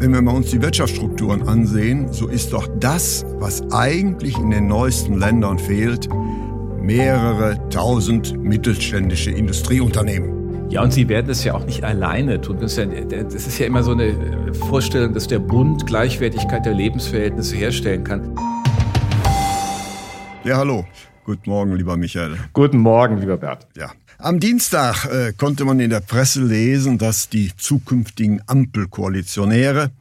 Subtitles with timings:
[0.00, 5.18] Wenn wir uns die Wirtschaftsstrukturen ansehen, so ist doch das, was eigentlich in den neuesten
[5.18, 6.08] Ländern fehlt,
[6.80, 10.70] mehrere tausend mittelständische Industrieunternehmen.
[10.70, 12.58] Ja, und Sie werden es ja auch nicht alleine tun.
[12.60, 16.74] Das ist ja, das ist ja immer so eine Vorstellung, dass der Bund Gleichwertigkeit der
[16.74, 18.36] Lebensverhältnisse herstellen kann.
[20.44, 20.86] Ja, hallo.
[21.24, 22.36] Guten Morgen, lieber Michael.
[22.52, 23.66] Guten Morgen, lieber Bert.
[23.76, 23.90] Ja.
[24.20, 29.92] Am Dienstag äh, konnte man in der Presse lesen, dass die zukünftigen Ampelkoalitionäre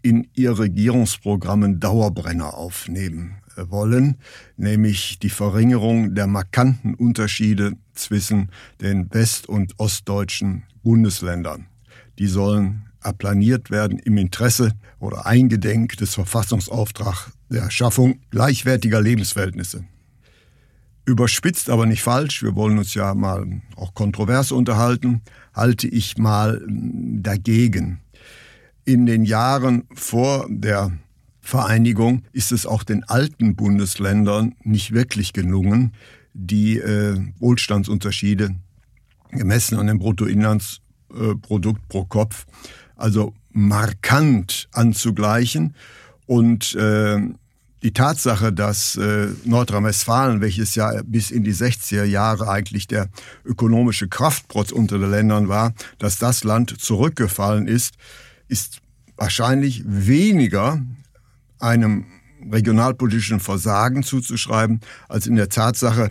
[0.00, 4.18] in ihr Regierungsprogrammen Dauerbrenner aufnehmen äh, wollen,
[4.56, 8.50] nämlich die Verringerung der markanten Unterschiede zwischen
[8.80, 11.66] den west- und ostdeutschen Bundesländern.
[12.20, 19.84] Die sollen aplaniert werden im Interesse oder eingedenk des Verfassungsauftrags der Schaffung gleichwertiger Lebensverhältnisse.
[21.06, 26.62] Überspitzt, aber nicht falsch, wir wollen uns ja mal auch kontrovers unterhalten, halte ich mal
[26.64, 28.00] hm, dagegen.
[28.84, 30.92] In den Jahren vor der
[31.40, 35.92] Vereinigung ist es auch den alten Bundesländern nicht wirklich gelungen,
[36.32, 38.56] die äh, Wohlstandsunterschiede
[39.30, 42.46] gemessen an dem Bruttoinlandsprodukt pro Kopf,
[42.96, 45.74] also markant anzugleichen.
[46.26, 47.20] Und äh,
[47.84, 53.10] die Tatsache, dass äh, Nordrhein-Westfalen, welches ja bis in die 60er Jahre eigentlich der
[53.44, 57.94] ökonomische Kraftprotz unter den Ländern war, dass das Land zurückgefallen ist,
[58.48, 58.80] ist
[59.16, 60.80] wahrscheinlich weniger
[61.58, 62.06] einem
[62.50, 66.10] regionalpolitischen Versagen zuzuschreiben, als in der Tatsache,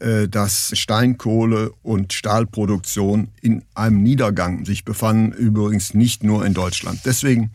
[0.00, 7.00] äh, dass Steinkohle und Stahlproduktion in einem Niedergang sich befanden, übrigens nicht nur in Deutschland.
[7.06, 7.52] Deswegen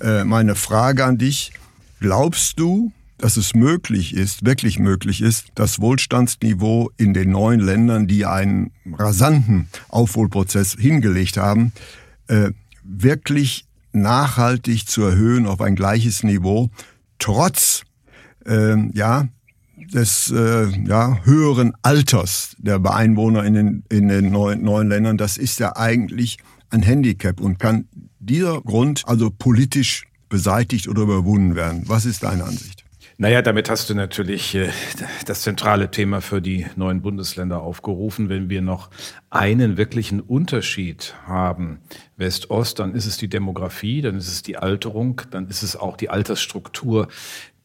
[0.00, 1.52] äh, meine Frage an dich,
[2.00, 8.06] glaubst du, dass es möglich ist, wirklich möglich ist, das Wohlstandsniveau in den neuen Ländern,
[8.06, 11.72] die einen rasanten Aufholprozess hingelegt haben,
[12.28, 12.50] äh,
[12.82, 16.70] wirklich nachhaltig zu erhöhen auf ein gleiches Niveau,
[17.18, 17.82] trotz
[18.44, 19.28] äh, ja,
[19.92, 25.16] des äh, ja, höheren Alters der Einwohner in den, in den neuen, neuen Ländern.
[25.16, 26.38] Das ist ja eigentlich
[26.70, 27.86] ein Handicap und kann
[28.18, 31.84] dieser Grund also politisch beseitigt oder überwunden werden.
[31.86, 32.85] Was ist deine Ansicht?
[33.18, 34.68] Naja, damit hast du natürlich äh,
[35.24, 38.28] das zentrale Thema für die neuen Bundesländer aufgerufen.
[38.28, 38.90] Wenn wir noch
[39.30, 41.80] einen wirklichen Unterschied haben,
[42.18, 45.96] West-Ost, dann ist es die Demografie, dann ist es die Alterung, dann ist es auch
[45.96, 47.08] die Altersstruktur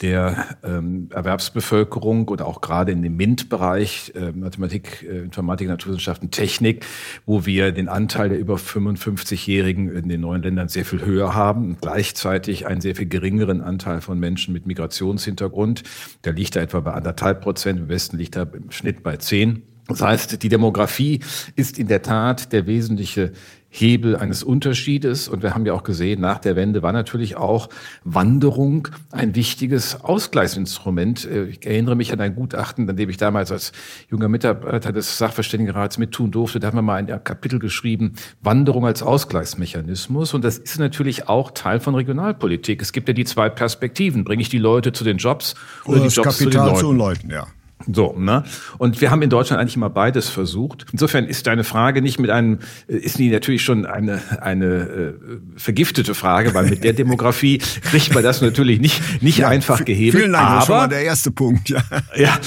[0.01, 6.85] der ähm, Erwerbsbevölkerung oder auch gerade in dem MINT-Bereich, äh, Mathematik, äh, Informatik, Naturwissenschaften, Technik,
[7.25, 11.65] wo wir den Anteil der über 55-Jährigen in den neuen Ländern sehr viel höher haben
[11.69, 15.83] und gleichzeitig einen sehr viel geringeren Anteil von Menschen mit Migrationshintergrund.
[16.23, 19.63] Der liegt da etwa bei anderthalb Prozent, im Westen liegt er im Schnitt bei zehn.
[19.87, 21.19] Das heißt, die Demografie
[21.55, 23.33] ist in der Tat der wesentliche
[23.73, 25.29] Hebel eines Unterschiedes.
[25.29, 27.69] Und wir haben ja auch gesehen, nach der Wende war natürlich auch
[28.03, 31.25] Wanderung ein wichtiges Ausgleichsinstrument.
[31.25, 33.71] Äh, ich erinnere mich an ein Gutachten, an dem ich damals als
[34.09, 36.59] junger Mitarbeiter des Sachverständigenrats mittun durfte.
[36.59, 40.33] Da haben wir mal ein Kapitel geschrieben, Wanderung als Ausgleichsmechanismus.
[40.33, 42.81] Und das ist natürlich auch Teil von Regionalpolitik.
[42.81, 44.25] Es gibt ja die zwei Perspektiven.
[44.25, 45.55] Bringe ich die Leute zu den Jobs
[45.85, 46.79] oder, oder die Jobs Kapital zu den Leuten?
[46.79, 47.47] Zu den Leuten ja.
[47.91, 48.43] So, ne?
[48.77, 50.85] Und wir haben in Deutschland eigentlich immer beides versucht.
[50.91, 55.13] Insofern ist deine Frage nicht mit einem, ist die natürlich schon eine, eine äh,
[55.55, 60.23] vergiftete Frage, weil mit der Demografie kriegt man das natürlich nicht, nicht ja, einfach gehebelt.
[60.23, 61.81] Vielen Dank, aber, das ist schon mal der erste Punkt, ja.
[62.15, 62.39] Ja,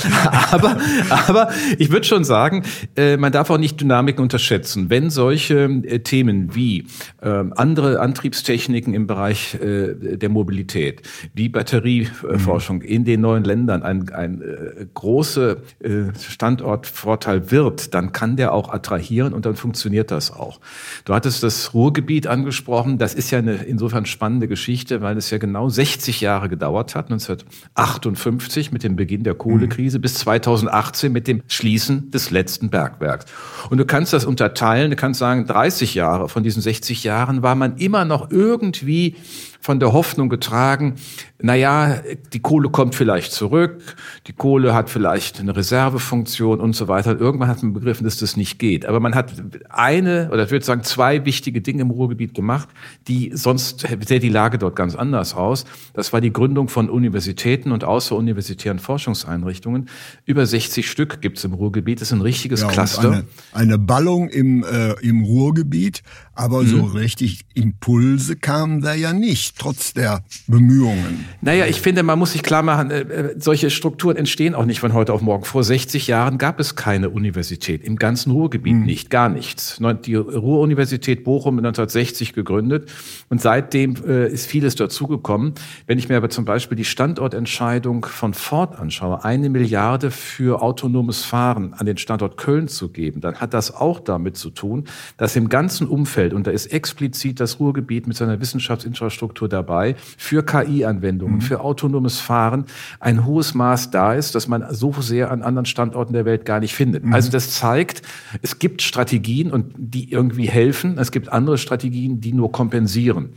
[0.52, 0.76] aber,
[1.10, 2.64] aber ich würde schon sagen,
[2.96, 4.90] äh, man darf auch nicht Dynamiken unterschätzen.
[4.90, 6.86] Wenn solche äh, Themen wie
[7.22, 11.02] äh, andere Antriebstechniken im Bereich äh, der Mobilität,
[11.32, 12.82] wie Batterieforschung mhm.
[12.82, 18.52] in den neuen Ländern ein, ein äh, großes große äh, Standortvorteil wird, dann kann der
[18.52, 20.60] auch attrahieren und dann funktioniert das auch.
[21.06, 22.98] Du hattest das Ruhrgebiet angesprochen.
[22.98, 27.06] Das ist ja eine insofern spannende Geschichte, weil es ja genau 60 Jahre gedauert hat,
[27.06, 30.02] 1958 mit dem Beginn der Kohlekrise mhm.
[30.02, 33.24] bis 2018 mit dem Schließen des letzten Bergwerks.
[33.70, 37.54] Und du kannst das unterteilen, du kannst sagen, 30 Jahre von diesen 60 Jahren war
[37.54, 39.16] man immer noch irgendwie
[39.64, 40.96] von der Hoffnung getragen,
[41.40, 42.00] naja,
[42.34, 43.96] die Kohle kommt vielleicht zurück,
[44.26, 47.18] die Kohle hat vielleicht eine Reservefunktion und so weiter.
[47.18, 48.84] Irgendwann hat man begriffen, dass das nicht geht.
[48.84, 49.32] Aber man hat
[49.70, 52.68] eine, oder ich würde sagen, zwei wichtige Dinge im Ruhrgebiet gemacht,
[53.08, 55.64] die sonst sähe die Lage dort ganz anders aus.
[55.94, 59.88] Das war die Gründung von Universitäten und außeruniversitären Forschungseinrichtungen.
[60.26, 62.00] Über 60 Stück gibt es im Ruhrgebiet.
[62.02, 63.10] Das ist ein richtiges ja, Cluster.
[63.10, 66.02] Eine, eine, Ballung im, äh, im Ruhrgebiet,
[66.34, 66.68] aber mhm.
[66.68, 71.24] so richtig Impulse kamen da ja nicht, trotz der Bemühungen.
[71.40, 74.80] Naja, ich finde, man muss sich klar machen, äh, äh solche Strukturen entstehen auch nicht
[74.80, 75.44] von heute auf morgen.
[75.44, 78.84] Vor 60 Jahren gab es keine Universität, im ganzen Ruhrgebiet mhm.
[78.84, 79.80] nicht, gar nichts.
[80.04, 82.90] Die Ruhr-Universität Bochum 1960 gegründet
[83.28, 85.54] und seitdem äh, ist vieles dazugekommen.
[85.86, 91.24] Wenn ich mir aber zum Beispiel die Standortentscheidung von Ford anschaue, eine Milliarde für autonomes
[91.24, 94.84] Fahren an den Standort Köln zu geben, dann hat das auch damit zu tun,
[95.16, 100.44] dass im ganzen Umfeld, und da ist explizit das Ruhrgebiet mit seiner Wissenschaftsinfrastruktur dabei, für
[100.44, 101.40] KI-Anwendungen, mhm.
[101.40, 102.64] für autonomes Fahren
[103.00, 106.60] ein hohes Maß da ist, dass man so sehr an anderen Standorten der Welt gar
[106.60, 107.04] nicht findet.
[107.04, 107.14] Mhm.
[107.14, 108.02] Also das zeigt,
[108.42, 110.98] es gibt Strategien und die irgendwie helfen.
[110.98, 113.30] Es gibt andere Strategien, die nur kompensieren.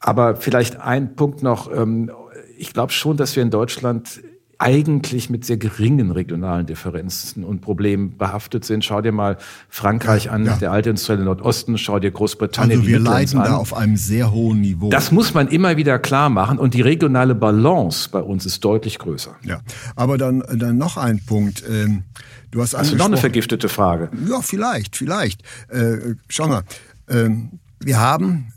[0.00, 1.72] Aber vielleicht ein Punkt noch.
[1.72, 2.10] Ähm,
[2.58, 4.20] ich glaube schon, dass wir in Deutschland
[4.58, 8.84] eigentlich mit sehr geringen regionalen Differenzen und Problemen behaftet sind.
[8.84, 9.36] Schau dir mal
[9.68, 10.56] Frankreich an, ja.
[10.56, 14.62] der alte industrielle Nordosten, schau dir Großbritannien Also wir leiden da auf einem sehr hohen
[14.62, 14.88] Niveau.
[14.88, 18.98] Das muss man immer wieder klar machen und die regionale Balance bei uns ist deutlich
[18.98, 19.36] größer.
[19.42, 19.60] Ja,
[19.94, 21.62] aber dann, dann noch ein Punkt.
[21.68, 22.04] Ähm,
[22.50, 24.10] du hast, du noch eine vergiftete Frage?
[24.28, 25.42] Ja, vielleicht, vielleicht.
[25.68, 26.62] Äh, schau mal,
[27.08, 28.52] ähm, wir haben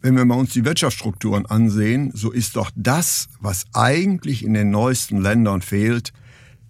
[0.00, 4.70] wenn wir mal uns die Wirtschaftsstrukturen ansehen, so ist doch das, was eigentlich in den
[4.70, 6.12] neuesten Ländern fehlt,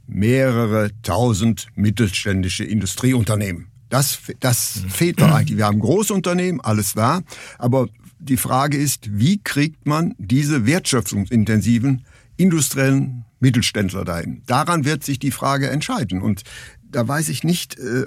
[0.06, 3.66] mehrere tausend mittelständische Industrieunternehmen.
[3.90, 4.90] Das, das mhm.
[4.90, 5.58] fehlt doch eigentlich.
[5.58, 7.20] Wir haben Großunternehmen, alles da.
[7.58, 7.88] Aber
[8.18, 12.04] die Frage ist, wie kriegt man diese wertschöpfungsintensiven
[12.36, 14.42] industriellen Mittelständler dahin?
[14.46, 16.20] Daran wird sich die Frage entscheiden.
[16.20, 16.42] Und
[16.82, 18.06] da weiß ich nicht, äh,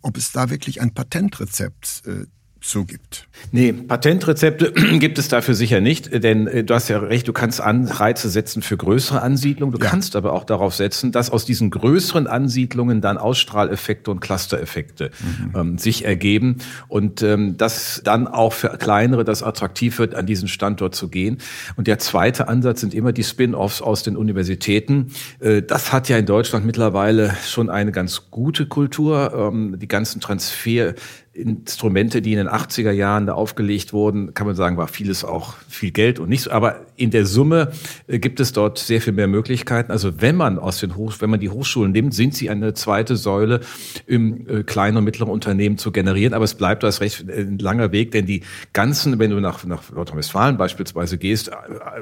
[0.00, 2.26] ob es da wirklich ein Patentrezept äh,
[2.64, 3.26] so gibt.
[3.50, 7.60] Nee, Patentrezepte gibt es dafür sicher nicht, denn äh, du hast ja recht, du kannst
[7.60, 9.90] Anreize setzen für größere Ansiedlungen, du ja.
[9.90, 15.52] kannst aber auch darauf setzen, dass aus diesen größeren Ansiedlungen dann Ausstrahleffekte und Clustereffekte mhm.
[15.56, 20.46] ähm, sich ergeben und ähm, dass dann auch für kleinere das attraktiv wird, an diesen
[20.46, 21.38] Standort zu gehen.
[21.74, 25.10] Und der zweite Ansatz sind immer die Spin-offs aus den Universitäten.
[25.40, 29.50] Äh, das hat ja in Deutschland mittlerweile schon eine ganz gute Kultur.
[29.52, 30.94] Ähm, die ganzen Transfer
[31.34, 35.54] Instrumente, die in den 80er Jahren da aufgelegt wurden, kann man sagen, war vieles auch
[35.66, 36.46] viel Geld und nichts.
[36.46, 37.72] Aber in der Summe
[38.06, 39.92] äh, gibt es dort sehr viel mehr Möglichkeiten.
[39.92, 43.16] Also wenn man aus den Hoch, wenn man die Hochschulen nimmt, sind sie eine zweite
[43.16, 43.60] Säule
[44.06, 46.34] im äh, kleinen und mittleren Unternehmen zu generieren.
[46.34, 48.42] Aber es bleibt das recht äh, ein langer Weg, denn die
[48.74, 51.50] ganzen, wenn du nach, nach Nordrhein-Westfalen beispielsweise gehst,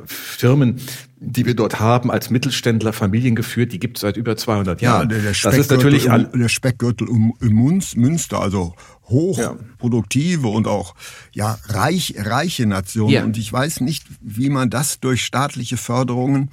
[0.07, 0.81] Firmen,
[1.23, 5.03] die wir dort haben, als Mittelständler, familiengeführt, die gibt es seit über 200 Jahren.
[5.03, 8.75] Ja, der, der das ist natürlich um, der Speckgürtel um, um Münster, also
[9.05, 10.55] hochproduktive ja.
[10.55, 10.95] und auch
[11.33, 13.13] ja reich, reiche Nationen.
[13.13, 13.25] Ja.
[13.25, 16.51] Und ich weiß nicht, wie man das durch staatliche Förderungen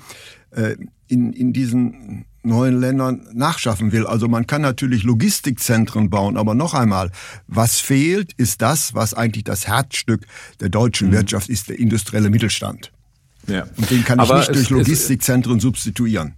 [0.52, 0.76] äh,
[1.08, 4.06] in, in diesen neuen Ländern nachschaffen will.
[4.06, 7.12] Also man kann natürlich Logistikzentren bauen, aber noch einmal,
[7.48, 10.26] was fehlt, ist das, was eigentlich das Herzstück
[10.60, 11.14] der deutschen mhm.
[11.14, 12.92] Wirtschaft ist, der industrielle Mittelstand.
[13.48, 13.66] Ja.
[13.78, 16.36] Und den kann ich aber nicht durch Logistikzentren substituieren.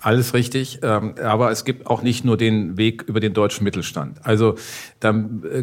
[0.00, 4.18] Alles richtig, ähm, aber es gibt auch nicht nur den Weg über den deutschen Mittelstand.
[4.24, 4.54] Also
[5.00, 5.12] äh,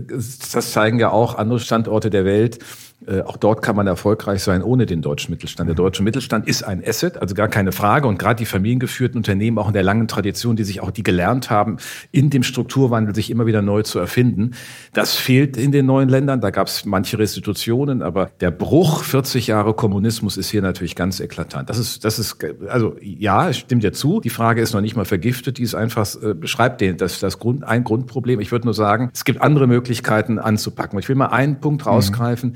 [0.07, 2.59] das zeigen ja auch andere Standorte der Welt.
[3.05, 5.67] Äh, auch dort kann man erfolgreich sein ohne den deutschen Mittelstand.
[5.67, 8.07] Der deutsche Mittelstand ist ein Asset, also gar keine Frage.
[8.07, 11.51] Und gerade die familiengeführten Unternehmen, auch in der langen Tradition, die sich auch die gelernt
[11.51, 11.77] haben,
[12.11, 14.55] in dem Strukturwandel sich immer wieder neu zu erfinden,
[14.93, 16.41] das fehlt in den neuen Ländern.
[16.41, 21.19] Da gab es manche Restitutionen, aber der Bruch 40 Jahre Kommunismus ist hier natürlich ganz
[21.19, 21.69] eklatant.
[21.69, 24.21] Das ist, das ist, also ja, stimmt ja zu.
[24.27, 25.57] Die Frage ist noch nicht mal vergiftet.
[25.57, 28.41] Die ist einfach äh, beschreibt den, das, das Grund, ein Grundproblem.
[28.41, 30.99] Ich würde nur sagen, es gibt andere Möglichkeiten anzupacken.
[30.99, 31.91] Ich will mal einen Punkt mhm.
[31.91, 32.49] rausgreifen.
[32.49, 32.55] Mhm.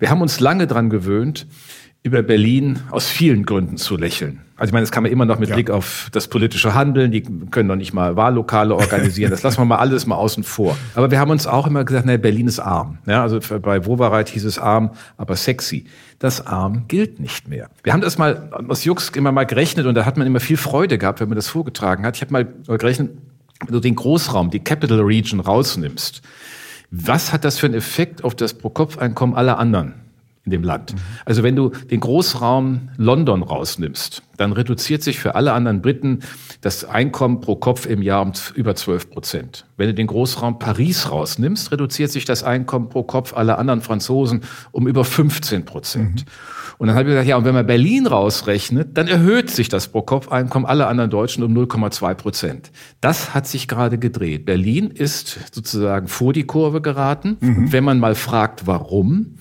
[0.00, 1.46] Wir haben uns lange dran gewöhnt,
[2.02, 4.40] über Berlin aus vielen Gründen zu lächeln.
[4.62, 5.56] Also ich meine, das kann man immer noch mit ja.
[5.56, 9.64] Blick auf das politische Handeln, die können doch nicht mal Wahllokale organisieren, das lassen wir
[9.64, 10.78] mal alles mal außen vor.
[10.94, 12.98] Aber wir haben uns auch immer gesagt, naja, Berlin ist arm.
[13.06, 15.86] Ja, also bei Wovereit hieß es arm, aber sexy.
[16.20, 17.70] Das arm gilt nicht mehr.
[17.82, 20.56] Wir haben das mal aus Jux immer mal gerechnet und da hat man immer viel
[20.56, 22.14] Freude gehabt, wenn man das vorgetragen hat.
[22.14, 23.10] Ich habe mal gerechnet,
[23.66, 26.22] wenn du den Großraum, die Capital Region rausnimmst,
[26.92, 29.94] was hat das für einen Effekt auf das Pro-Kopf-Einkommen aller anderen
[30.44, 30.94] in dem Land.
[31.24, 36.20] Also wenn du den Großraum London rausnimmst, dann reduziert sich für alle anderen Briten
[36.60, 39.66] das Einkommen pro Kopf im Jahr um über 12 Prozent.
[39.76, 44.42] Wenn du den Großraum Paris rausnimmst, reduziert sich das Einkommen pro Kopf aller anderen Franzosen
[44.72, 46.24] um über 15 Prozent.
[46.24, 46.32] Mhm.
[46.78, 49.86] Und dann habe ich gesagt, ja, und wenn man Berlin rausrechnet, dann erhöht sich das
[49.86, 52.72] Pro-Kopf-Einkommen aller anderen Deutschen um 0,2 Prozent.
[53.00, 54.46] Das hat sich gerade gedreht.
[54.46, 57.36] Berlin ist sozusagen vor die Kurve geraten.
[57.38, 57.56] Mhm.
[57.56, 59.36] Und wenn man mal fragt, warum,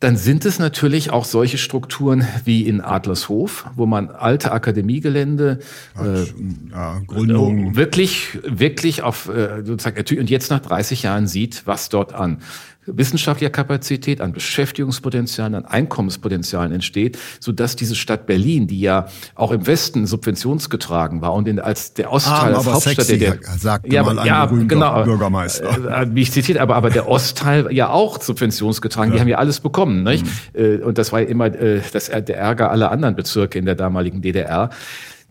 [0.00, 5.60] dann sind es natürlich auch solche Strukturen wie in Adlershof, wo man alte Akademiegelände
[5.98, 6.24] äh,
[6.70, 7.76] ja, Gründung.
[7.76, 12.42] wirklich, wirklich auf äh, sozusagen und jetzt nach 30 Jahren sieht, was dort an
[12.86, 19.50] wissenschaftlicher Kapazität, an Beschäftigungspotenzialen, an Einkommenspotenzialen entsteht, so dass diese Stadt Berlin, die ja auch
[19.50, 23.92] im Westen subventionsgetragen war und in, als der Ostteil ah, als Hauptstadt sexy, der, sagte
[23.92, 26.02] ja, mal ein ja, genau, Bürgermeister.
[26.02, 29.16] Äh, wie ich zitiert, aber aber der Ostteil ja auch subventionsgetragen, ja.
[29.16, 30.26] die haben ja alles bekommen, nicht?
[30.54, 30.82] Mhm.
[30.84, 34.22] Und das war ja immer äh, das, der Ärger aller anderen Bezirke in der damaligen
[34.22, 34.70] DDR.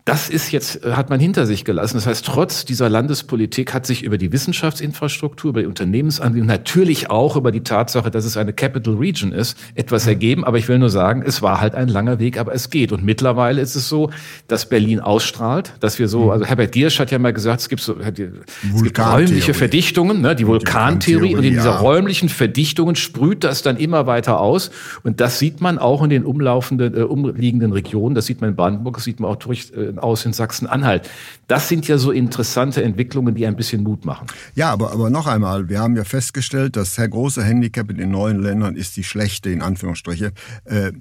[0.06, 1.96] Das ist jetzt, äh, hat man hinter sich gelassen.
[1.96, 7.36] Das heißt, trotz dieser Landespolitik hat sich über die Wissenschaftsinfrastruktur, über die Unternehmensanliegen, natürlich auch
[7.36, 10.44] über die Tatsache, dass es eine Capital Region ist, etwas ergeben.
[10.44, 12.92] Aber ich will nur sagen, es war halt ein langer Weg, aber es geht.
[12.92, 14.10] Und mittlerweile ist es so,
[14.46, 16.30] dass Berlin ausstrahlt, dass wir so, mhm.
[16.30, 20.36] also Herbert Giersch hat ja mal gesagt, es gibt so, es gibt räumliche Verdichtungen, ne,
[20.36, 21.34] die Vulkantheorie.
[21.34, 24.70] Und in dieser räumlichen Verdichtungen sprüht das dann immer weiter aus.
[25.02, 28.14] Und das sieht man auch in den umlaufenden, äh, umliegenden Regionen.
[28.14, 31.08] Das sieht man in Brandenburg, das sieht man auch durch, äh, aus in Sachsen-Anhalt.
[31.48, 34.26] Das sind ja so interessante Entwicklungen, die ein bisschen Mut machen.
[34.54, 38.10] Ja, aber, aber noch einmal, wir haben ja festgestellt, das sehr große Handicap in den
[38.10, 40.32] neuen Ländern ist die schlechte, in Anführungsstriche,
[40.64, 40.92] äh,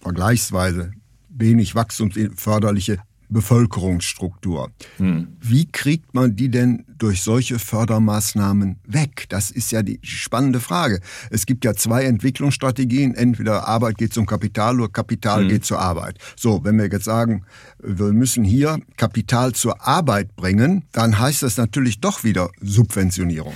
[0.00, 0.92] vergleichsweise
[1.28, 2.98] wenig wachstumsförderliche
[3.30, 4.70] Bevölkerungsstruktur.
[4.98, 5.28] Hm.
[5.40, 9.26] Wie kriegt man die denn durch solche Fördermaßnahmen weg?
[9.28, 11.00] Das ist ja die spannende Frage.
[11.30, 13.14] Es gibt ja zwei Entwicklungsstrategien.
[13.14, 15.48] Entweder Arbeit geht zum Kapital oder Kapital hm.
[15.48, 16.18] geht zur Arbeit.
[16.36, 17.44] So, wenn wir jetzt sagen,
[17.82, 23.54] wir müssen hier Kapital zur Arbeit bringen, dann heißt das natürlich doch wieder Subventionierung.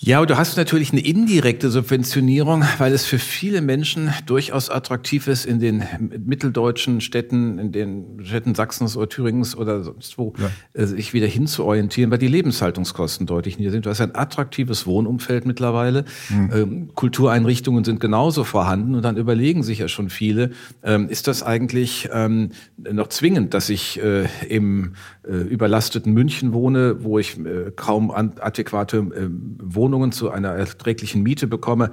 [0.00, 5.44] Ja, du hast natürlich eine indirekte Subventionierung, weil es für viele Menschen durchaus attraktiv ist,
[5.44, 5.82] in den
[6.24, 10.50] mitteldeutschen Städten, in den Städten Sachsens oder Thüringens oder sonst wo, ja.
[10.80, 13.86] Äh, sich wieder hinzuorientieren, weil die Lebenshaltungskosten deutlich niedriger sind.
[13.86, 16.04] Du hast ein attraktives Wohnumfeld mittlerweile.
[16.28, 16.90] Mhm.
[16.94, 20.52] Kultureinrichtungen sind genauso vorhanden und dann überlegen sich ja schon viele,
[20.84, 24.92] ähm, ist das eigentlich ähm, noch zwingend, dass ich äh, im
[25.28, 27.38] überlasteten München wohne, wo ich
[27.76, 29.06] kaum adäquate
[29.60, 31.90] Wohnungen Wohnungen zu einer erträglichen Miete bekomme.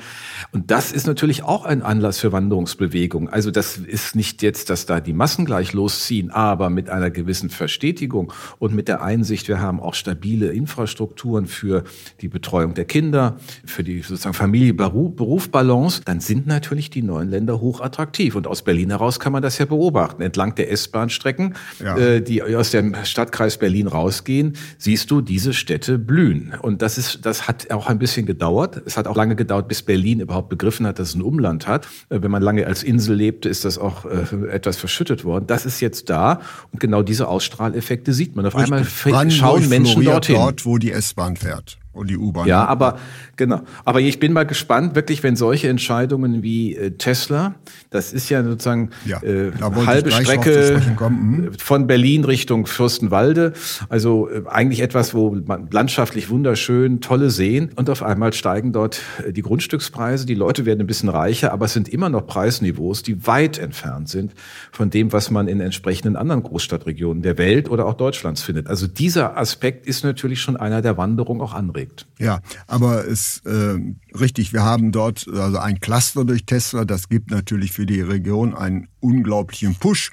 [0.51, 3.29] Und das ist natürlich auch ein Anlass für Wanderungsbewegung.
[3.29, 7.49] Also das ist nicht jetzt, dass da die Massen gleich losziehen, aber mit einer gewissen
[7.49, 11.83] Verstetigung und mit der Einsicht, wir haben auch stabile Infrastrukturen für
[12.21, 17.81] die Betreuung der Kinder, für die sozusagen Familie-Beruf-Balance, dann sind natürlich die neuen Länder hoch
[17.81, 18.35] attraktiv.
[18.35, 20.21] Und aus Berlin heraus kann man das ja beobachten.
[20.21, 21.97] Entlang der S-Bahn-Strecken, ja.
[21.97, 26.53] äh, die aus dem Stadtkreis Berlin rausgehen, siehst du diese Städte blühen.
[26.61, 28.81] Und das ist, das hat auch ein bisschen gedauert.
[28.85, 31.87] Es hat auch lange gedauert, bis Berlin überhaupt begriffen hat, dass es ein Umland hat.
[32.09, 35.47] Äh, wenn man lange als Insel lebte, ist das auch äh, etwas verschüttet worden.
[35.47, 36.41] Das ist jetzt da
[36.71, 38.45] und genau diese Ausstrahleffekte sieht man.
[38.45, 40.35] Auf einmal schauen Menschen dorthin.
[40.35, 42.47] Dort, wo die S-Bahn fährt und die U-Bahn.
[42.47, 42.97] Ja, aber
[43.37, 43.61] genau.
[43.85, 47.55] Aber ich bin mal gespannt, wirklich, wenn solche Entscheidungen wie äh, Tesla,
[47.89, 49.51] das ist ja sozusagen ja, äh,
[49.85, 51.51] halbe Strecke mhm.
[51.57, 53.53] von Berlin Richtung Fürstenwalde,
[53.89, 59.01] also äh, eigentlich etwas, wo man landschaftlich wunderschön, tolle Seen und auf einmal steigen dort
[59.25, 63.03] äh, die Grundstückspreise, die Leute werden ein bisschen reicher, aber es sind immer noch Preisniveaus,
[63.03, 64.33] die weit entfernt sind
[64.71, 68.67] von dem, was man in entsprechenden anderen Großstadtregionen der Welt oder auch Deutschlands findet.
[68.67, 72.07] Also dieser Aspekt ist natürlich schon einer der Wanderung auch anregt anregt.
[72.19, 73.77] Ja, aber es äh,
[74.17, 78.55] richtig, wir haben dort also ein Cluster durch Tesla, das gibt natürlich für die Region
[78.55, 80.11] einen unglaublichen Push,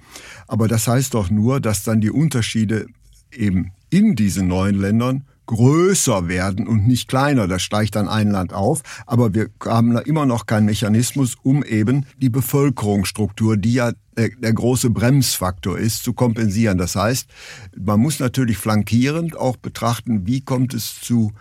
[0.49, 2.87] aber das heißt doch nur, dass dann die Unterschiede
[3.33, 7.49] eben in diesen neuen Ländern größer werden und nicht kleiner.
[7.49, 8.83] Das steigt dann ein Land auf.
[9.07, 14.31] Aber wir haben da immer noch keinen Mechanismus, um eben die Bevölkerungsstruktur, die ja der,
[14.31, 16.79] der große Bremsfaktor ist, zu kompensieren.
[16.79, 17.29] Das heißt,
[17.77, 21.33] man muss natürlich flankierend auch betrachten, wie kommt es zu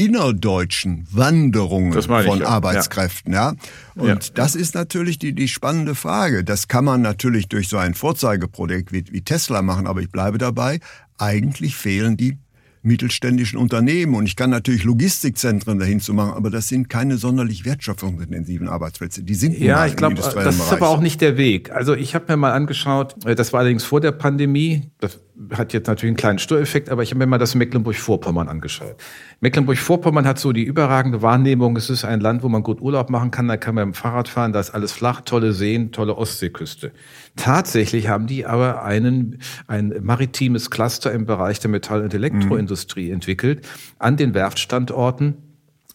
[0.00, 3.52] innerdeutschen Wanderungen von ich, Arbeitskräften, ja.
[3.94, 4.02] ja?
[4.02, 4.34] Und ja.
[4.34, 6.42] das ist natürlich die, die spannende Frage.
[6.42, 10.38] Das kann man natürlich durch so ein Vorzeigeprojekt wie, wie Tesla machen, aber ich bleibe
[10.38, 10.80] dabei.
[11.18, 12.38] Eigentlich fehlen die
[12.82, 14.14] mittelständischen Unternehmen.
[14.14, 19.22] Und ich kann natürlich Logistikzentren dahin zu machen, aber das sind keine sonderlich wertschöpfungsintensiven Arbeitsplätze.
[19.22, 21.70] Die sind ja, ich glaube, das ist aber auch nicht der Weg.
[21.72, 24.90] Also ich habe mir mal angeschaut, äh, das war allerdings vor der Pandemie.
[24.98, 25.20] Das
[25.52, 28.96] hat jetzt natürlich einen kleinen Störeffekt, aber ich habe mir mal das Mecklenburg-Vorpommern angeschaut.
[29.40, 33.30] Mecklenburg-Vorpommern hat so die überragende Wahrnehmung, es ist ein Land, wo man gut Urlaub machen
[33.30, 36.16] kann, da kann man mit dem Fahrrad fahren, da ist alles flach, tolle Seen, tolle
[36.16, 36.92] Ostseeküste.
[37.36, 43.14] Tatsächlich haben die aber einen, ein maritimes Cluster im Bereich der Metall- und Elektroindustrie mhm.
[43.14, 43.66] entwickelt,
[43.98, 45.49] an den Werftstandorten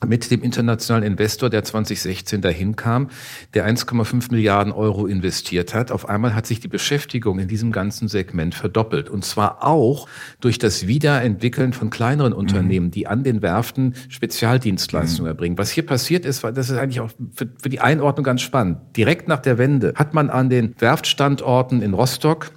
[0.06, 3.10] mit dem internationalen Investor, der 2016 dahin kam,
[3.54, 5.92] der 1,5 Milliarden Euro investiert hat.
[5.92, 9.10] Auf einmal hat sich die Beschäftigung in diesem ganzen Segment verdoppelt.
[9.10, 10.08] Und zwar auch
[10.42, 12.40] durch das Wiederentwickeln von kleineren mhm.
[12.40, 15.36] Unternehmen, die an den Werften Spezialdienstleistungen mhm.
[15.36, 15.58] erbringen.
[15.58, 18.80] Was hier passiert ist, das ist eigentlich auch für, für die Einordnung ganz spannend.
[18.98, 22.52] Direkt nach der Wende hat man an den Werftstandorten in Rostock,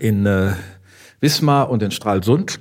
[0.00, 0.52] in äh,
[1.20, 2.60] Wismar und in Stralsund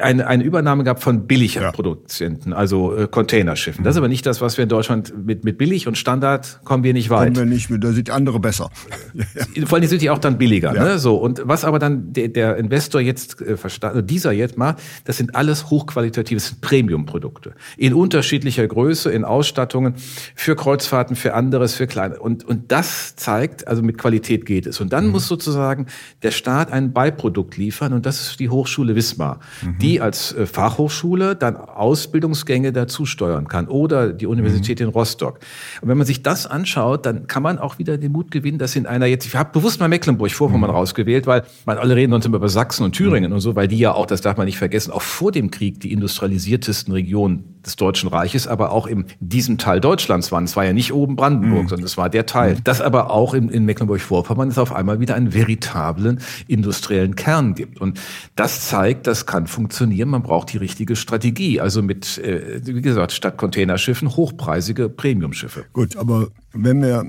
[0.00, 2.58] eine, eine Übernahme gab von Billigproduzenten, ja.
[2.58, 3.84] also äh, Containerschiffen.
[3.84, 6.84] Das ist aber nicht das, was wir in Deutschland mit, mit billig und Standard kommen
[6.84, 7.34] wir nicht weit.
[7.34, 8.70] Kommen wir nicht, da sind andere besser.
[9.66, 10.74] Vor allem sind die auch dann billiger.
[10.74, 10.84] Ja.
[10.84, 10.98] Ne?
[10.98, 15.16] So und was aber dann der, der Investor jetzt äh, verstanden, dieser jetzt macht, das
[15.16, 19.94] sind alles hochqualitative Premium-Produkte in unterschiedlicher Größe, in Ausstattungen
[20.34, 24.80] für Kreuzfahrten, für anderes, für kleine und und das zeigt, also mit Qualität geht es.
[24.80, 25.12] Und dann mhm.
[25.12, 25.86] muss sozusagen
[26.22, 29.78] der Staat ein Beiprodukt liefern und das ist die Hochschule Wismar war, mhm.
[29.78, 34.86] die als äh, Fachhochschule dann Ausbildungsgänge dazu steuern kann oder die Universität mhm.
[34.86, 35.40] in Rostock.
[35.80, 38.76] Und wenn man sich das anschaut, dann kann man auch wieder den Mut gewinnen, dass
[38.76, 40.76] in einer jetzt, ich habe bewusst mal Mecklenburg-Vorpommern mhm.
[40.76, 43.36] rausgewählt, weil man alle reden uns immer über Sachsen und Thüringen mhm.
[43.36, 45.80] und so, weil die ja auch, das darf man nicht vergessen, auch vor dem Krieg
[45.80, 50.44] die industrialisiertesten Regionen des Deutschen Reiches, aber auch in diesem Teil Deutschlands waren.
[50.44, 51.68] Es war ja nicht oben Brandenburg, mhm.
[51.68, 52.54] sondern es war der Teil.
[52.54, 52.64] Mhm.
[52.64, 57.80] Das aber auch in, in Mecklenburg-Vorpommern es auf einmal wieder einen veritablen industriellen Kern gibt.
[57.80, 58.00] Und
[58.36, 60.08] das zeigt, das kann funktionieren.
[60.08, 61.60] Man braucht die richtige Strategie.
[61.60, 65.66] Also mit, äh, wie gesagt, statt Containerschiffen hochpreisige Premiumschiffe.
[65.72, 67.04] Gut, aber wenn wir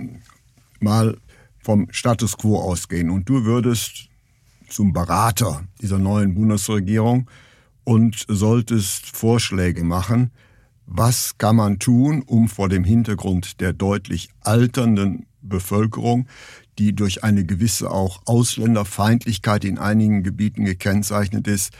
[0.79, 1.17] mal
[1.59, 4.07] vom Status quo ausgehen und du würdest
[4.69, 7.29] zum Berater dieser neuen Bundesregierung
[7.83, 10.31] und solltest Vorschläge machen,
[10.87, 16.27] was kann man tun, um vor dem Hintergrund der deutlich alternden Bevölkerung,
[16.79, 21.73] die durch eine gewisse auch Ausländerfeindlichkeit in einigen Gebieten gekennzeichnet ist,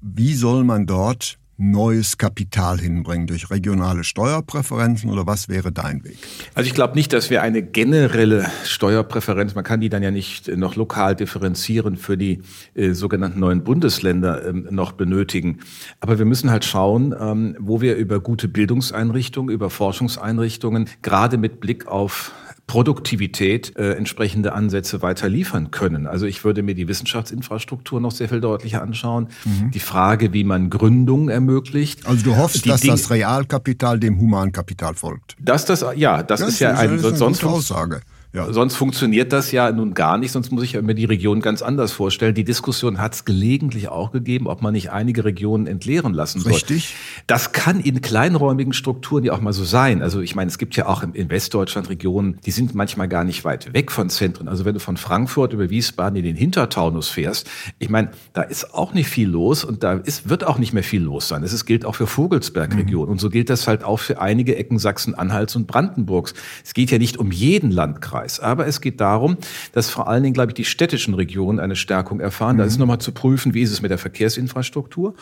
[0.00, 6.16] wie soll man dort neues Kapital hinbringen durch regionale Steuerpräferenzen oder was wäre dein Weg?
[6.54, 10.48] Also ich glaube nicht, dass wir eine generelle Steuerpräferenz, man kann die dann ja nicht
[10.48, 12.40] noch lokal differenzieren für die
[12.74, 15.58] äh, sogenannten neuen Bundesländer ähm, noch benötigen.
[16.00, 21.60] Aber wir müssen halt schauen, ähm, wo wir über gute Bildungseinrichtungen, über Forschungseinrichtungen, gerade mit
[21.60, 22.32] Blick auf
[22.70, 26.06] Produktivität äh, entsprechende Ansätze weiter liefern können.
[26.06, 29.26] Also ich würde mir die Wissenschaftsinfrastruktur noch sehr viel deutlicher anschauen.
[29.44, 29.72] Mhm.
[29.72, 32.06] Die Frage, wie man Gründungen ermöglicht.
[32.06, 35.36] Also du hoffst, dass Dinge, das Realkapital dem Humankapital folgt.
[35.40, 38.02] Dass das, ja, das, das ist ja ein, ist eine sonst Aussage.
[38.32, 38.52] Ja.
[38.52, 41.90] Sonst funktioniert das ja nun gar nicht, sonst muss ich mir die Region ganz anders
[41.90, 42.32] vorstellen.
[42.32, 46.52] Die Diskussion hat es gelegentlich auch gegeben, ob man nicht einige Regionen entleeren lassen soll.
[46.52, 46.94] Richtig.
[47.26, 50.00] Das kann in kleinräumigen Strukturen ja auch mal so sein.
[50.00, 53.44] Also ich meine, es gibt ja auch in Westdeutschland Regionen, die sind manchmal gar nicht
[53.44, 54.46] weit weg von Zentren.
[54.46, 58.74] Also wenn du von Frankfurt über Wiesbaden in den Hintertaunus fährst, ich meine, da ist
[58.74, 61.42] auch nicht viel los und da ist, wird auch nicht mehr viel los sein.
[61.42, 63.06] Das gilt auch für Vogelsberg-Region.
[63.06, 63.10] Mhm.
[63.10, 66.34] Und so gilt das halt auch für einige Ecken Sachsen-Anhalts und Brandenburgs.
[66.64, 68.19] Es geht ja nicht um jeden Landkreis.
[68.20, 68.40] Landkreis.
[68.40, 69.36] Aber es geht darum,
[69.72, 72.56] dass vor allen Dingen, glaube ich, die städtischen Regionen eine Stärkung erfahren.
[72.56, 72.60] Mhm.
[72.60, 75.14] Da ist nochmal zu prüfen, wie ist es mit der Verkehrsinfrastruktur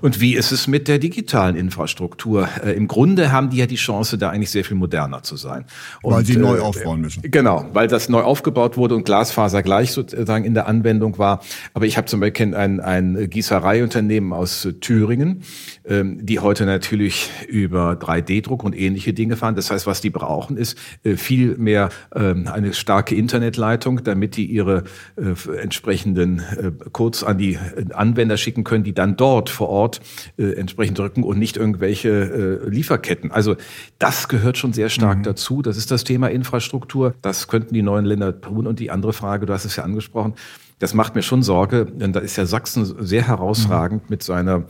[0.00, 2.48] und wie ist es mit der digitalen Infrastruktur.
[2.64, 5.64] Äh, Im Grunde haben die ja die Chance, da eigentlich sehr viel moderner zu sein.
[6.02, 7.22] Und, weil sie neu äh, aufbauen müssen.
[7.22, 11.40] Genau, weil das neu aufgebaut wurde und Glasfaser gleich sozusagen in der Anwendung war.
[11.72, 15.42] Aber ich habe zum Beispiel ein, ein Gießereiunternehmen aus Thüringen,
[15.84, 19.54] ähm, die heute natürlich über 3D-Druck und ähnliche Dinge fahren.
[19.54, 24.46] Das heißt, was die brauchen, ist äh, viel mehr ähm, eine starke Internetleitung, damit die
[24.46, 24.84] ihre
[25.16, 30.00] äh, entsprechenden äh, Codes an die äh, Anwender schicken können, die dann dort vor Ort
[30.36, 33.30] äh, entsprechend drücken und nicht irgendwelche äh, Lieferketten.
[33.30, 33.56] Also
[33.98, 35.22] das gehört schon sehr stark mhm.
[35.24, 35.62] dazu.
[35.62, 37.14] Das ist das Thema Infrastruktur.
[37.22, 38.66] Das könnten die neuen Länder tun.
[38.66, 40.34] Und die andere Frage, du hast es ja angesprochen,
[40.78, 44.08] das macht mir schon Sorge, denn da ist ja Sachsen sehr herausragend mhm.
[44.10, 44.64] mit seiner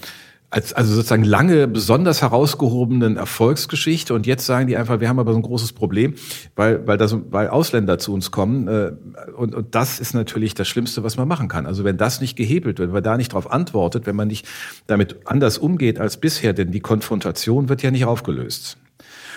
[0.55, 5.33] als also sozusagen lange besonders herausgehobenen Erfolgsgeschichte und jetzt sagen die einfach, wir haben aber
[5.33, 6.15] so ein großes Problem,
[6.55, 8.93] weil weil das weil Ausländer zu uns kommen äh,
[9.37, 11.67] und, und das ist natürlich das Schlimmste, was man machen kann.
[11.67, 14.47] Also wenn das nicht gehebelt wird, wenn man da nicht darauf antwortet, wenn man nicht
[14.87, 18.79] damit anders umgeht als bisher, denn die Konfrontation wird ja nicht aufgelöst.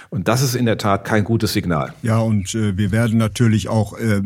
[0.10, 1.94] Und das ist in der Tat kein gutes Signal.
[2.02, 4.22] Ja, und äh, wir werden natürlich auch äh,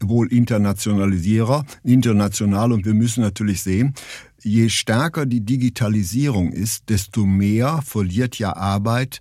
[0.00, 3.94] wohl Internationalisierer, international, und wir müssen natürlich sehen,
[4.42, 9.20] je stärker die Digitalisierung ist, desto mehr verliert ja Arbeit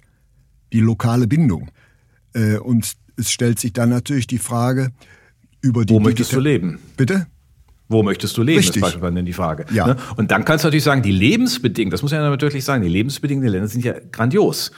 [0.73, 1.71] die lokale Bindung.
[2.33, 4.91] Äh, und es stellt sich dann natürlich die Frage
[5.61, 5.93] über die.
[5.93, 6.79] Wo möchtest du leben?
[6.95, 7.27] Bitte?
[7.89, 8.59] Wo möchtest du leben?
[8.59, 8.77] Richtig.
[8.77, 9.65] ist beispielsweise die Frage.
[9.73, 9.87] Ja.
[9.87, 9.95] Ne?
[10.15, 13.43] Und dann kannst du natürlich sagen, die Lebensbedingungen, das muss ja natürlich sagen, die Lebensbedingungen
[13.43, 14.71] der Länder sind ja grandios.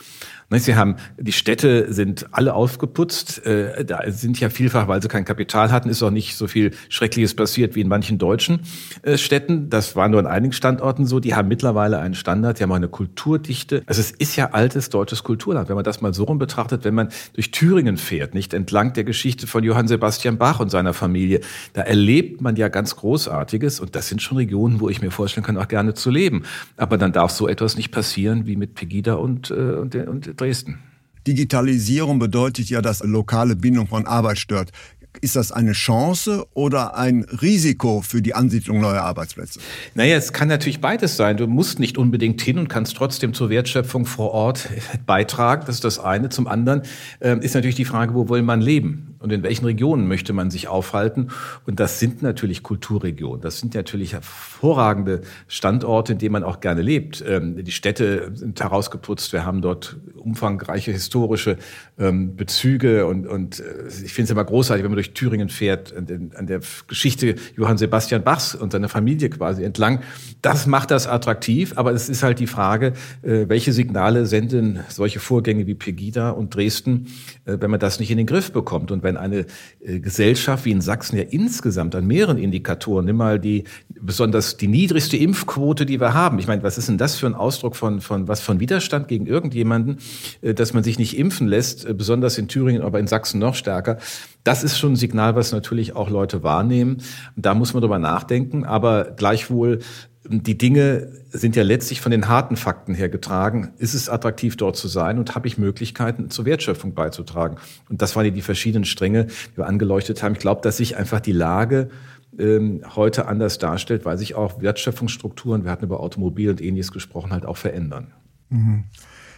[0.52, 3.46] Ne, sie haben, die Städte sind alle aufgeputzt.
[3.46, 6.72] Äh, da sind ja vielfach, weil sie kein Kapital hatten, ist auch nicht so viel
[6.90, 8.60] Schreckliches passiert wie in manchen deutschen
[9.02, 9.70] äh, Städten.
[9.70, 11.22] Das war nur an einigen Standorten so.
[11.22, 13.84] Die haben mittlerweile einen Standard, die haben auch eine Kulturdichte.
[13.86, 15.70] Also es ist ja altes deutsches Kulturland.
[15.70, 19.06] Wenn man das mal so rum betrachtet, wenn man durch Thüringen fährt, nicht entlang der
[19.06, 21.40] Geschichte von Johann Sebastian Bach und seiner Familie,
[21.72, 23.80] da erlebt man ja ganz Großartiges.
[23.80, 26.44] Und das sind schon Regionen, wo ich mir vorstellen kann, auch gerne zu leben.
[26.76, 30.80] Aber dann darf so etwas nicht passieren wie mit Pegida und, äh, und, und Dresden.
[31.27, 34.71] Digitalisierung bedeutet ja, dass lokale Bindung von Arbeit stört.
[35.19, 39.60] Ist das eine Chance oder ein Risiko für die Ansiedlung neuer Arbeitsplätze?
[39.93, 41.36] Naja, es kann natürlich beides sein.
[41.36, 44.69] Du musst nicht unbedingt hin und kannst trotzdem zur Wertschöpfung vor Ort
[45.06, 45.63] beitragen.
[45.65, 46.30] Das ist das eine.
[46.30, 46.84] Zum anderen
[47.19, 49.11] äh, ist natürlich die Frage, wo will man leben?
[49.21, 51.29] Und in welchen Regionen möchte man sich aufhalten.
[51.65, 53.41] Und das sind natürlich Kulturregionen.
[53.41, 57.23] Das sind natürlich hervorragende Standorte, in denen man auch gerne lebt.
[57.27, 59.34] Ähm, die Städte sind herausgeputzt.
[59.34, 61.57] Wir haben dort umfangreiche historische
[61.97, 65.93] ähm, Bezüge und, und äh, ich finde es immer großartig, wenn man durch Thüringen fährt,
[65.95, 70.01] an der Geschichte Johann Sebastian Bachs und seiner Familie quasi entlang.
[70.41, 75.19] Das macht das attraktiv, aber es ist halt die Frage, äh, welche Signale senden solche
[75.19, 77.07] Vorgänge wie Pegida und Dresden,
[77.45, 78.91] äh, wenn man das nicht in den Griff bekommt.
[78.91, 79.45] Und wenn eine
[79.80, 85.17] Gesellschaft wie in Sachsen ja insgesamt an mehreren Indikatoren, nimm mal die, besonders die niedrigste
[85.17, 86.39] Impfquote, die wir haben.
[86.39, 89.26] Ich meine, was ist denn das für ein Ausdruck von, von was von Widerstand gegen
[89.26, 89.97] irgendjemanden,
[90.41, 91.86] dass man sich nicht impfen lässt?
[91.86, 93.97] Äh, besonders in Thüringen, aber in Sachsen noch stärker.
[94.43, 96.97] Das ist schon ein Signal, was natürlich auch Leute wahrnehmen.
[97.36, 98.65] Da muss man drüber nachdenken.
[98.65, 99.80] Aber gleichwohl,
[100.23, 103.71] die Dinge sind ja letztlich von den harten Fakten her getragen.
[103.77, 105.17] Ist es attraktiv, dort zu sein?
[105.17, 107.57] Und habe ich Möglichkeiten, zur Wertschöpfung beizutragen?
[107.89, 110.34] Und das waren ja die verschiedenen Stränge, die wir angeleuchtet haben.
[110.34, 111.89] Ich glaube, dass sich einfach die Lage
[112.38, 117.31] ähm, heute anders darstellt, weil sich auch Wertschöpfungsstrukturen, wir hatten über Automobil und ähnliches gesprochen,
[117.31, 118.13] halt auch verändern.
[118.49, 118.84] Mhm.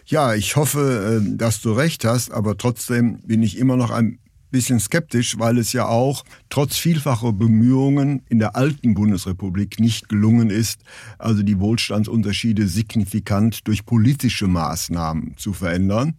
[0.06, 4.20] Ja, ich hoffe, äh, dass du recht hast, aber trotzdem bin ich immer noch ein
[4.54, 10.50] bisschen skeptisch, weil es ja auch trotz vielfacher Bemühungen in der alten Bundesrepublik nicht gelungen
[10.52, 10.82] ist,
[11.18, 16.14] also die Wohlstandsunterschiede signifikant durch politische Maßnahmen zu verändern.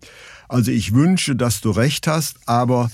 [0.48, 2.90] Also ich wünsche, dass du recht hast, aber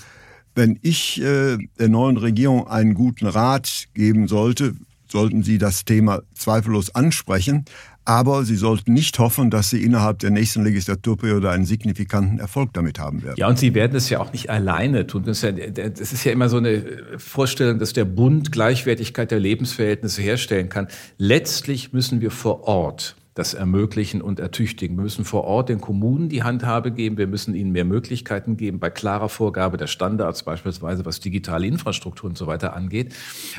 [0.54, 4.74] wenn ich äh, der neuen Regierung einen guten Rat geben sollte,
[5.08, 7.64] sollten Sie das Thema zweifellos ansprechen.
[8.10, 12.98] Aber Sie sollten nicht hoffen, dass Sie innerhalb der nächsten Legislaturperiode einen signifikanten Erfolg damit
[12.98, 13.36] haben werden.
[13.38, 15.22] Ja, und Sie werden es ja auch nicht alleine tun.
[15.22, 16.82] Das ist ja, das ist ja immer so eine
[17.18, 20.88] Vorstellung, dass der Bund Gleichwertigkeit der Lebensverhältnisse herstellen kann.
[21.18, 24.96] Letztlich müssen wir vor Ort das ermöglichen und ertüchtigen.
[24.96, 27.16] Wir müssen vor Ort den Kommunen die Handhabe geben.
[27.16, 32.28] Wir müssen ihnen mehr Möglichkeiten geben bei klarer Vorgabe der Standards, beispielsweise was digitale Infrastruktur
[32.28, 33.14] und so weiter angeht.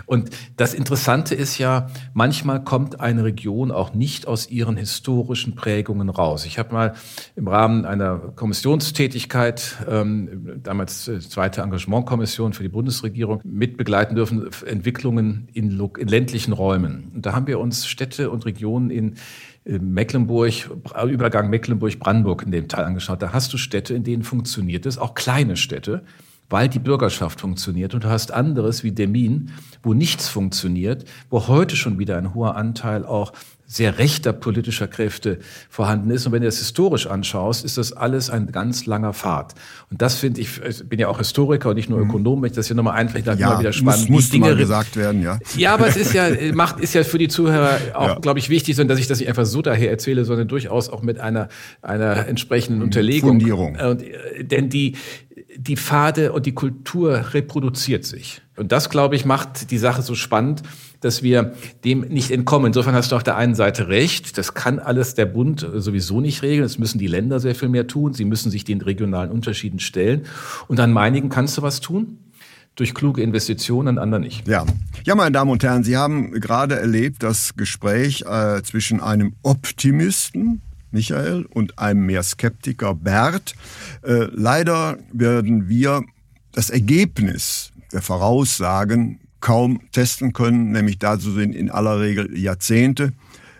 [0.05, 6.09] Und das Interessante ist ja, manchmal kommt eine Region auch nicht aus ihren historischen Prägungen
[6.09, 6.45] raus.
[6.45, 6.93] Ich habe mal
[7.37, 15.79] im Rahmen einer Kommissionstätigkeit, ähm, damals zweite Engagementkommission für die Bundesregierung, mitbegleiten dürfen, Entwicklungen in,
[15.97, 17.11] in ländlichen Räumen.
[17.15, 19.15] Und da haben wir uns Städte und Regionen in
[19.79, 20.69] Mecklenburg,
[21.07, 23.21] Übergang Mecklenburg-Brandenburg in dem Teil angeschaut.
[23.21, 26.03] Da hast du Städte, in denen funktioniert es, auch kleine Städte,
[26.49, 27.93] weil die Bürgerschaft funktioniert.
[27.93, 29.51] Und du hast anderes wie Demin,
[29.83, 33.33] wo nichts funktioniert, wo heute schon wieder ein hoher Anteil auch
[33.71, 36.25] sehr rechter politischer Kräfte vorhanden ist.
[36.25, 39.55] Und wenn du das historisch anschaust, ist das alles ein ganz langer Pfad.
[39.89, 42.09] Und das finde ich, ich bin ja auch Historiker und nicht nur mhm.
[42.09, 44.09] Ökonom, wenn ich das hier nochmal einfällt, dann ja, immer wieder spannend.
[44.09, 45.39] Muss, muss Dinge mal gesagt werden, ja.
[45.55, 48.19] Ja, aber es ist ja, macht, ist ja für die Zuhörer auch, ja.
[48.19, 51.01] glaube ich, wichtig, sondern dass ich das nicht einfach so daher erzähle, sondern durchaus auch
[51.01, 51.47] mit einer,
[51.81, 52.85] einer entsprechenden mhm.
[52.85, 53.29] Unterlegung.
[53.29, 53.77] Fundierung.
[53.77, 54.97] Und, äh, denn die,
[55.55, 58.41] die Pfade und die Kultur reproduziert sich.
[58.57, 60.61] Und das, glaube ich, macht die Sache so spannend,
[61.01, 62.67] dass wir dem nicht entkommen.
[62.67, 66.41] Insofern hast du auf der einen Seite recht, das kann alles der Bund sowieso nicht
[66.43, 69.79] regeln, das müssen die Länder sehr viel mehr tun, sie müssen sich den regionalen Unterschieden
[69.79, 70.25] stellen.
[70.67, 72.19] Und an einigen kannst du was tun,
[72.75, 74.47] durch kluge Investitionen, an anderen nicht.
[74.47, 74.65] Ja.
[75.03, 80.61] ja, meine Damen und Herren, Sie haben gerade erlebt das Gespräch äh, zwischen einem Optimisten,
[80.91, 83.55] Michael, und einem mehr Skeptiker, Bert.
[84.03, 86.03] Äh, leider werden wir
[86.53, 93.13] das Ergebnis der Voraussagen kaum testen können, nämlich dazu sind in aller Regel Jahrzehnte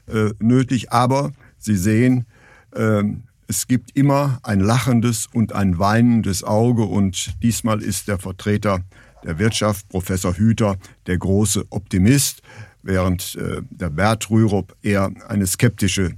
[0.08, 0.91] äh, nötig.
[0.91, 2.26] Aber Sie sehen,
[2.74, 3.04] äh,
[3.48, 8.80] es gibt immer ein lachendes und ein weinendes Auge und diesmal ist der Vertreter
[9.24, 12.41] der Wirtschaft, Professor Hüter, der große Optimist,
[12.82, 16.13] während äh, der Bert Rürup eher eine skeptische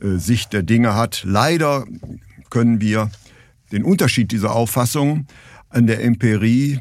[0.00, 1.22] äh, Sicht der Dinge hat.
[1.24, 1.84] Leider
[2.50, 3.10] können wir
[3.72, 5.26] den Unterschied dieser Auffassung
[5.68, 6.80] an der Empirie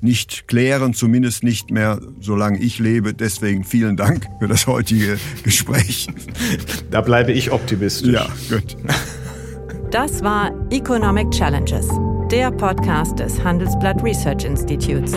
[0.00, 3.14] nicht klären, zumindest nicht mehr, solange ich lebe.
[3.14, 6.08] Deswegen vielen Dank für das heutige Gespräch.
[6.90, 8.12] Da bleibe ich optimistisch.
[8.12, 8.76] Ja, gut.
[9.90, 11.88] Das war Economic Challenges,
[12.30, 15.14] der Podcast des Handelsblatt Research Institutes.